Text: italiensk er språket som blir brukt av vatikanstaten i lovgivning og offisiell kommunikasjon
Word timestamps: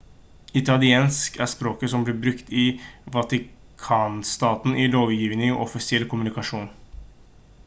italiensk 0.59 1.35
er 1.45 1.51
språket 1.51 1.91
som 1.93 2.05
blir 2.07 2.17
brukt 2.23 2.49
av 2.63 3.13
vatikanstaten 3.17 4.77
i 4.85 4.89
lovgivning 4.97 5.53
og 5.57 5.63
offisiell 5.69 6.13
kommunikasjon 6.15 6.69